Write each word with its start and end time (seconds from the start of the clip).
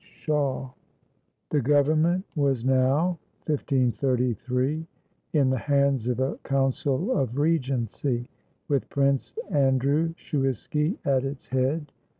SHAW 0.03 0.73
The 1.51 1.61
government 1.61 2.25
was 2.35 2.65
now 2.65 3.19
in 3.45 3.59
the 5.51 5.59
hands 5.63 6.07
of 6.07 6.19
a 6.19 6.39
coun 6.43 6.71
cil 6.73 7.11
of 7.15 7.37
regency, 7.37 8.27
with 8.67 8.89
Prince 8.89 9.37
Andrew 9.51 10.15
Shuiski 10.15 10.97
at 11.05 11.23
its 11.23 11.49
head. 11.49 11.91